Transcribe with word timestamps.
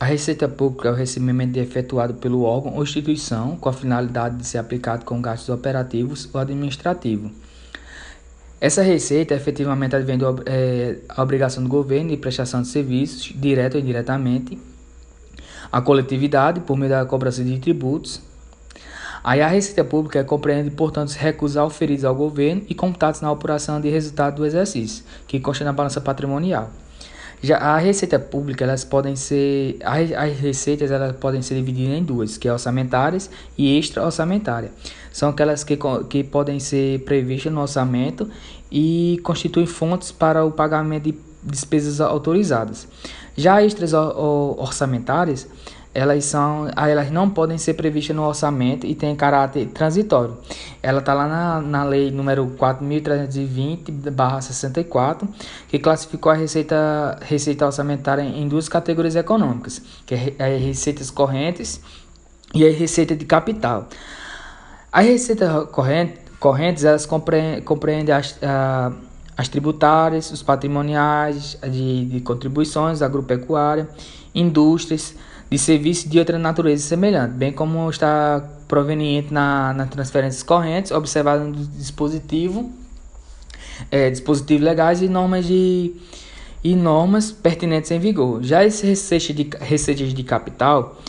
A 0.00 0.06
receita 0.06 0.48
pública 0.48 0.88
é 0.88 0.92
o 0.92 0.94
recebimento 0.94 1.58
efetuado 1.58 2.14
pelo 2.14 2.40
órgão 2.44 2.74
ou 2.74 2.82
instituição 2.82 3.54
com 3.56 3.68
a 3.68 3.72
finalidade 3.72 4.38
de 4.38 4.46
ser 4.46 4.56
aplicado 4.56 5.04
com 5.04 5.20
gastos 5.20 5.50
operativos 5.50 6.26
ou 6.32 6.40
administrativos. 6.40 7.30
Essa 8.58 8.80
receita 8.80 9.34
efetivamente 9.34 9.94
advém 9.94 10.16
da 10.16 10.34
é, 10.46 10.96
obrigação 11.18 11.62
do 11.62 11.68
governo 11.68 12.08
de 12.08 12.16
prestação 12.16 12.62
de 12.62 12.68
serviços, 12.68 13.30
direto 13.36 13.74
ou 13.74 13.80
indiretamente, 13.80 14.58
à 15.70 15.82
coletividade 15.82 16.60
por 16.60 16.78
meio 16.78 16.90
da 16.90 17.04
cobrança 17.04 17.44
de 17.44 17.58
tributos. 17.58 18.22
Aí 19.22 19.42
a 19.42 19.48
receita 19.48 19.84
pública 19.84 20.24
compreende, 20.24 20.70
portanto, 20.70 21.08
os 21.08 21.14
recursos 21.14 21.58
oferidos 21.58 22.06
ao 22.06 22.14
governo 22.14 22.62
e 22.70 22.74
computados 22.74 23.20
na 23.20 23.30
apuração 23.30 23.78
de 23.78 23.90
resultado 23.90 24.36
do 24.36 24.46
exercício, 24.46 25.04
que 25.26 25.38
consta 25.38 25.62
na 25.62 25.74
balança 25.74 26.00
patrimonial. 26.00 26.70
Já 27.42 27.56
a 27.56 27.78
receita 27.78 28.18
pública, 28.18 28.64
elas 28.64 28.84
podem 28.84 29.16
ser 29.16 29.78
as 29.82 30.38
receitas 30.38 30.90
elas 30.90 31.16
podem 31.16 31.40
ser 31.40 31.54
divididas 31.54 31.96
em 31.96 32.02
duas, 32.02 32.36
que 32.36 32.46
é 32.46 32.52
orçamentárias 32.52 33.30
e 33.56 33.78
extra-orçamentária. 33.78 34.70
São 35.10 35.30
aquelas 35.30 35.64
que, 35.64 35.78
que 36.08 36.22
podem 36.22 36.60
ser 36.60 37.00
previstas 37.04 37.52
no 37.52 37.62
orçamento 37.62 38.28
e 38.70 39.18
constituem 39.22 39.66
fontes 39.66 40.12
para 40.12 40.44
o 40.44 40.52
pagamento 40.52 41.04
de 41.04 41.18
despesas 41.42 42.00
autorizadas. 42.00 42.86
Já 43.36 43.62
extras 43.64 43.94
orçamentárias, 43.94 45.48
elas 45.92 46.24
são 46.24 46.70
elas 46.76 47.10
não 47.10 47.28
podem 47.28 47.58
ser 47.58 47.74
previstas 47.74 48.14
no 48.14 48.22
orçamento 48.22 48.86
e 48.86 48.94
têm 48.94 49.16
caráter 49.16 49.66
transitório. 49.68 50.38
Ela 50.82 51.00
está 51.00 51.12
lá 51.12 51.26
na, 51.26 51.60
na 51.60 51.82
lei 51.84 52.12
número 52.12 52.46
4.320/64, 52.58 55.28
que 55.68 55.78
classificou 55.78 56.32
a 56.32 56.34
receita, 56.34 57.18
receita 57.22 57.66
orçamentária 57.66 58.22
em 58.22 58.46
duas 58.46 58.68
categorias 58.68 59.16
econômicas, 59.16 59.82
que 60.06 60.14
é, 60.14 60.34
é 60.38 60.56
receitas 60.56 61.10
correntes 61.10 61.80
e 62.54 62.64
a 62.66 62.70
receita 62.70 63.16
de 63.16 63.24
capital. 63.24 63.88
As 64.92 65.06
receitas 65.06 65.68
corrente, 65.70 66.18
correntes 66.38 66.84
elas 66.84 67.06
compreendem, 67.06 67.62
compreendem 67.62 68.14
as, 68.14 68.38
a, 68.42 68.92
as 69.36 69.48
tributárias, 69.48 70.30
os 70.30 70.42
patrimoniais, 70.42 71.58
de, 71.62 72.04
de 72.06 72.20
contribuições 72.20 73.02
agropecuária, 73.02 73.88
indústrias, 74.34 75.14
de 75.50 75.58
serviços 75.58 76.08
de 76.08 76.18
outra 76.18 76.38
natureza 76.38 76.86
semelhante, 76.86 77.32
bem 77.32 77.52
como 77.52 77.90
está 77.90 78.48
proveniente 78.68 79.34
na, 79.34 79.74
nas 79.74 79.90
transferências 79.90 80.42
correntes, 80.44 80.92
observado 80.92 81.44
no 81.44 81.56
dispositivo, 81.56 82.70
é, 83.90 84.08
dispositivos 84.10 84.62
legais 84.62 85.02
e 85.02 85.08
normas 85.08 85.46
de 85.46 85.92
e 86.62 86.76
normas 86.76 87.32
pertinentes 87.32 87.90
em 87.90 87.98
vigor. 87.98 88.42
Já 88.42 88.62
as 88.62 88.80
receitas 88.80 89.34
de, 89.34 89.48
receitas 89.60 90.12
de 90.12 90.22
capital, 90.22 91.00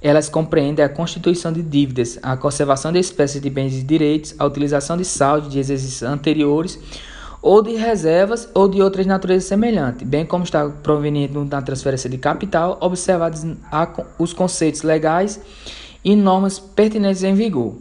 elas 0.00 0.28
compreendem 0.28 0.84
a 0.84 0.88
constituição 0.88 1.52
de 1.52 1.62
dívidas, 1.62 2.18
a 2.22 2.36
conservação 2.36 2.92
de 2.92 3.00
espécies 3.00 3.42
de 3.42 3.50
bens 3.50 3.74
e 3.74 3.82
direitos, 3.82 4.34
a 4.38 4.46
utilização 4.46 4.96
de 4.96 5.04
saldo 5.04 5.48
de 5.48 5.58
exercícios 5.58 6.02
anteriores, 6.02 6.78
ou 7.42 7.62
de 7.62 7.74
reservas 7.74 8.48
ou 8.54 8.68
de 8.68 8.82
outras 8.82 9.06
naturezas 9.06 9.44
semelhantes, 9.44 10.06
bem 10.06 10.26
como 10.26 10.44
está 10.44 10.68
proveniente 10.68 11.32
da 11.44 11.62
transferência 11.62 12.08
de 12.08 12.18
capital, 12.18 12.76
observados 12.80 13.44
os 14.18 14.32
conceitos 14.32 14.82
legais 14.82 15.40
e 16.04 16.14
normas 16.14 16.58
pertinentes 16.58 17.22
em 17.22 17.34
vigor. 17.34 17.74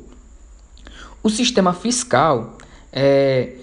O 1.21 1.30
sistema 1.30 1.73
fiscal, 1.73 2.57
é, 2.93 3.55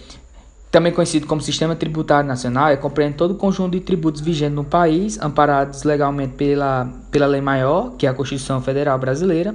também 0.71 0.93
conhecido 0.93 1.27
como 1.27 1.41
Sistema 1.41 1.75
Tributário 1.75 2.29
Nacional, 2.29 2.69
é, 2.69 2.77
compreende 2.77 3.17
todo 3.17 3.31
o 3.31 3.35
conjunto 3.35 3.73
de 3.73 3.81
tributos 3.81 4.21
vigentes 4.21 4.55
no 4.55 4.65
país, 4.65 5.19
amparados 5.21 5.83
legalmente 5.83 6.35
pela, 6.35 6.93
pela 7.11 7.27
Lei 7.27 7.41
Maior, 7.41 7.93
que 7.97 8.07
é 8.07 8.11
a 8.11 8.15
Constituição 8.15 8.61
Federal 8.61 8.99
Brasileira, 8.99 9.55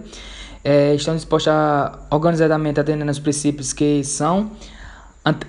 é, 0.64 0.96
estão 0.96 1.16
dispostos 1.16 1.52
a, 1.52 2.00
organizadamente 2.10 2.80
atendendo 2.80 3.10
aos 3.10 3.20
princípios 3.20 3.72
que 3.72 4.04
são 4.04 4.52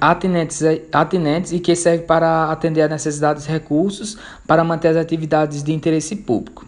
atinentes, 0.00 0.62
atinentes 0.92 1.52
e 1.52 1.58
que 1.58 1.74
serve 1.74 2.04
para 2.04 2.50
atender 2.50 2.82
às 2.82 2.90
necessidades 2.90 3.44
de 3.44 3.50
recursos 3.50 4.18
para 4.46 4.62
manter 4.62 4.88
as 4.88 4.96
atividades 4.96 5.62
de 5.62 5.72
interesse 5.72 6.16
público. 6.16 6.66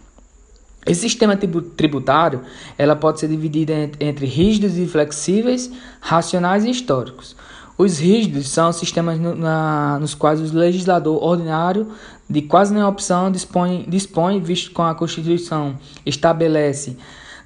Esse 0.86 1.00
sistema 1.00 1.36
tributário 1.36 2.42
ela 2.76 2.94
pode 2.94 3.20
ser 3.20 3.28
dividido 3.28 3.72
entre 4.00 4.26
rígidos 4.26 4.76
e 4.76 4.86
flexíveis, 4.86 5.70
racionais 6.00 6.64
e 6.64 6.70
históricos. 6.70 7.34
Os 7.76 7.98
rígidos 7.98 8.48
são 8.50 8.72
sistemas 8.72 9.18
no, 9.18 9.34
na, 9.34 9.98
nos 9.98 10.14
quais 10.14 10.40
o 10.40 10.56
legislador 10.56 11.22
ordinário, 11.22 11.88
de 12.28 12.42
quase 12.42 12.72
nenhuma 12.72 12.90
opção, 12.90 13.30
dispõe, 13.30 13.84
dispõe 13.88 14.40
visto 14.40 14.70
com 14.70 14.82
a 14.82 14.94
Constituição 14.94 15.76
estabelece 16.06 16.96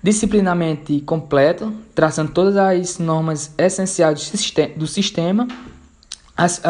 disciplinamente 0.03 1.01
completo, 1.01 1.73
traçando 1.95 2.33
todas 2.33 2.57
as 2.57 2.99
normas 2.99 3.53
essenciais 3.59 4.33
do 4.77 4.87
sistema. 4.87 5.49
As, 6.37 6.63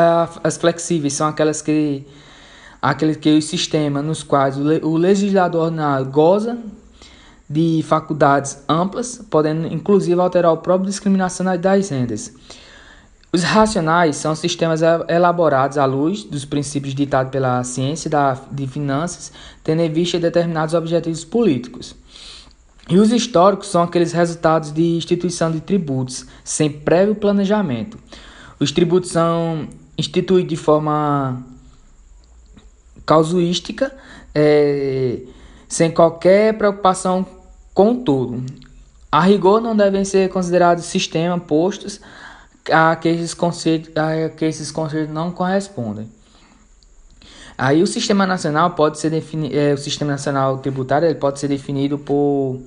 as 0.42 0.56
flexíveis 0.56 1.12
são 1.12 1.28
aquelas 1.28 1.60
que 1.60 2.06
aqueles 2.80 3.16
que 3.16 3.36
o 3.36 3.42
sistema 3.42 4.00
nos 4.00 4.22
quais 4.22 4.56
o, 4.56 4.96
legislador 4.96 5.72
goza 6.10 6.56
de 7.48 7.82
faculdades 7.86 8.62
amplas, 8.68 9.24
podendo 9.30 9.66
inclusive 9.66 10.20
alterar 10.20 10.52
o 10.52 10.58
próprio 10.58 10.88
discriminação 10.88 11.44
das 11.58 11.88
rendas. 11.88 12.32
Os 13.30 13.42
racionais 13.42 14.16
são 14.16 14.34
sistemas 14.34 14.80
elaborados 15.06 15.76
à 15.76 15.84
luz 15.84 16.24
dos 16.24 16.46
princípios 16.46 16.94
ditados 16.94 17.30
pela 17.30 17.62
ciência 17.62 18.08
da, 18.08 18.38
de 18.50 18.66
finanças, 18.66 19.32
tendo 19.62 19.82
em 19.82 19.92
vista 19.92 20.18
determinados 20.18 20.72
objetivos 20.72 21.24
políticos. 21.26 21.94
E 22.88 22.98
os 22.98 23.12
históricos 23.12 23.68
são 23.68 23.82
aqueles 23.82 24.12
resultados 24.12 24.72
de 24.72 24.82
instituição 24.96 25.50
de 25.50 25.60
tributos, 25.60 26.24
sem 26.42 26.70
prévio 26.70 27.14
planejamento. 27.14 27.98
Os 28.58 28.72
tributos 28.72 29.10
são 29.10 29.68
instituídos 29.96 30.48
de 30.48 30.56
forma 30.56 31.44
casuística, 33.04 33.94
é, 34.34 35.20
sem 35.68 35.90
qualquer 35.90 36.56
preocupação 36.56 37.26
com 37.74 37.94
tudo. 37.94 38.42
A 39.12 39.20
rigor 39.20 39.60
não 39.60 39.76
devem 39.76 40.04
ser 40.04 40.28
considerados 40.30 40.84
sistemas 40.84 41.42
postos 41.42 42.00
a 42.70 42.96
que 42.96 43.08
esses 43.08 43.34
conceitos, 43.34 43.94
a 43.96 44.30
que 44.30 44.44
esses 44.44 44.70
conceitos 44.70 45.12
não 45.12 45.30
correspondem. 45.30 46.08
Aí 47.58 47.82
o 47.82 47.86
sistema 47.88 48.24
nacional 48.24 48.70
pode 48.76 49.00
ser 49.00 49.10
definido, 49.10 49.56
é, 49.56 49.74
o 49.74 49.78
sistema 49.78 50.12
nacional 50.12 50.58
tributário 50.58 51.08
ele 51.08 51.16
pode 51.16 51.40
ser 51.40 51.48
definido 51.48 51.98
por 51.98 52.60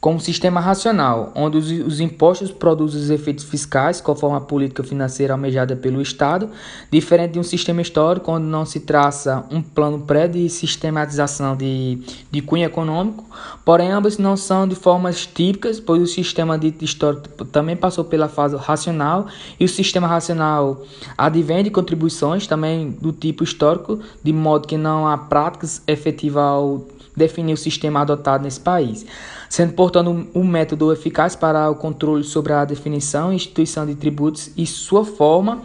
como 0.00 0.18
sistema 0.18 0.60
racional, 0.60 1.30
onde 1.34 1.58
os, 1.58 1.70
os, 1.70 2.00
impostos 2.00 2.50
produzem 2.50 3.02
os 3.02 3.10
efeitos 3.10 3.44
fiscais 3.44 4.00
conforme 4.00 4.38
a 4.38 4.40
política 4.40 4.82
financeira 4.82 5.34
almejada 5.34 5.76
pelo 5.76 6.00
Estado, 6.00 6.48
diferente 6.90 7.32
de 7.32 7.38
um 7.38 7.42
sistema 7.42 7.82
histórico 7.82 8.32
onde 8.32 8.46
não 8.46 8.64
se 8.64 8.80
traça 8.80 9.44
um 9.50 9.60
plano 9.60 10.00
pré 10.00 10.26
de 10.26 10.48
sistematização 10.48 11.54
de, 11.54 11.98
de 12.30 12.40
cunho 12.40 12.64
econômico, 12.64 13.26
porém 13.62 13.90
ambas 13.90 14.16
não 14.16 14.38
são 14.38 14.66
de 14.66 14.74
formas 14.74 15.26
típicas, 15.26 15.78
pois 15.78 16.00
o 16.00 16.06
sistema 16.06 16.58
dito 16.58 16.82
histórico 16.82 17.44
também 17.44 17.76
passou 17.76 18.02
pela 18.02 18.28
fase 18.28 18.56
racional 18.56 19.26
e 19.58 19.66
o 19.66 19.68
sistema 19.68 20.06
racional 20.06 20.82
advém 21.16 21.62
de 21.62 21.70
contribuições 21.70 22.46
também 22.46 22.90
do 22.90 23.12
tipo 23.12 23.44
histórico, 23.44 24.00
de 24.24 24.32
modo 24.32 24.66
que 24.66 24.78
não 24.78 25.06
há 25.06 25.18
práticas 25.18 25.82
efetivas 25.86 26.42
ao 26.42 26.86
definir 27.16 27.54
o 27.54 27.56
sistema 27.56 28.00
adotado 28.00 28.44
nesse 28.44 28.60
país 28.60 29.06
sendo, 29.50 29.72
portanto, 29.72 30.28
um 30.32 30.44
método 30.44 30.92
eficaz 30.92 31.34
para 31.34 31.68
o 31.68 31.74
controle 31.74 32.22
sobre 32.22 32.52
a 32.52 32.64
definição 32.64 33.32
e 33.32 33.36
instituição 33.36 33.84
de 33.84 33.96
tributos 33.96 34.52
e 34.56 34.64
sua 34.64 35.04
forma 35.04 35.62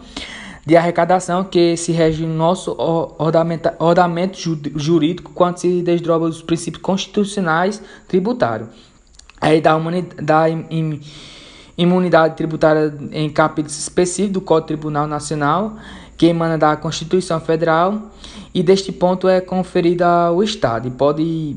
de 0.66 0.76
arrecadação 0.76 1.44
que 1.44 1.76
se 1.76 1.92
rege 1.92 2.26
no 2.26 2.34
nosso 2.34 2.74
ordenamento 2.76 4.38
jurídico 4.74 5.30
quando 5.32 5.58
se 5.58 5.82
desdobra 5.82 6.28
os 6.28 6.42
princípios 6.42 6.82
constitucionais 6.82 7.80
tributários. 8.08 8.68
Aí 9.40 9.60
da, 9.60 9.78
da 10.20 10.46
imunidade 11.78 12.34
tributária 12.34 12.92
em 13.12 13.30
capítulos 13.30 13.78
específicos 13.78 14.32
do 14.32 14.40
Código 14.40 14.66
Tribunal 14.66 15.06
Nacional, 15.06 15.76
que 16.16 16.26
emana 16.26 16.56
da 16.56 16.76
Constituição 16.76 17.40
Federal, 17.40 18.10
e 18.54 18.62
deste 18.62 18.90
ponto 18.90 19.28
é 19.28 19.40
conferida 19.40 20.06
ao 20.06 20.42
Estado 20.42 20.88
e 20.88 20.90
pode 20.90 21.56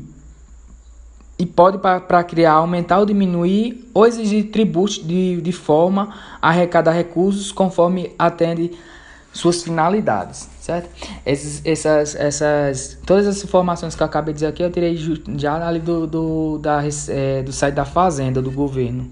e 1.38 1.46
pode 1.46 1.78
para 1.78 2.22
criar, 2.22 2.52
aumentar 2.52 2.98
ou 2.98 3.06
diminuir 3.06 3.88
ou 3.94 4.06
exigir 4.06 4.50
tributos 4.50 5.02
de, 5.02 5.40
de 5.40 5.52
forma 5.52 6.14
a 6.42 6.50
arrecadar 6.50 6.92
recursos 6.92 7.50
conforme 7.50 8.12
atende 8.18 8.72
suas 9.32 9.62
finalidades, 9.62 10.50
certo? 10.60 10.90
Essas, 11.24 11.62
essas, 11.64 12.14
essas, 12.14 12.98
todas 13.06 13.26
as 13.26 13.42
informações 13.42 13.94
que 13.94 14.02
eu 14.02 14.06
acabei 14.06 14.34
de 14.34 14.40
dizer 14.40 14.46
aqui 14.48 14.62
eu 14.62 14.70
tirei 14.70 14.94
já 15.38 15.66
ali 15.66 15.78
do, 15.78 16.06
do, 16.06 16.58
da, 16.58 16.82
é, 17.08 17.42
do 17.42 17.52
site 17.52 17.74
da 17.74 17.86
Fazenda, 17.86 18.42
do 18.42 18.50
governo. 18.50 19.08